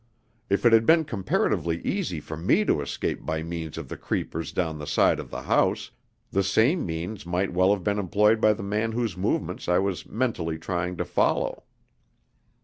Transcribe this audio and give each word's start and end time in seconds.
If 0.49 0.65
it 0.65 0.73
had 0.73 0.87
been 0.87 1.05
comparatively 1.05 1.79
easy 1.85 2.19
for 2.19 2.35
me 2.35 2.65
to 2.65 2.81
escape 2.81 3.23
by 3.23 3.43
means 3.43 3.77
of 3.77 3.87
the 3.87 3.97
creepers 3.97 4.51
down 4.51 4.79
the 4.79 4.87
side 4.87 5.19
of 5.19 5.29
the 5.29 5.43
house, 5.43 5.91
the 6.31 6.41
same 6.41 6.87
means 6.87 7.23
might 7.23 7.53
well 7.53 7.71
have 7.71 7.83
been 7.83 7.99
employed 7.99 8.41
by 8.41 8.53
the 8.53 8.63
man 8.63 8.93
whose 8.93 9.15
movements 9.15 9.69
I 9.69 9.77
was 9.77 10.07
mentally 10.07 10.57
trying 10.57 10.97
to 10.97 11.05
follow. 11.05 11.65